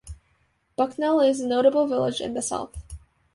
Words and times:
Bucknell 0.77 1.19
is 1.19 1.41
a 1.41 1.47
notable 1.47 1.85
village 1.85 2.21
in 2.21 2.33
the 2.33 2.41
south. 2.41 2.75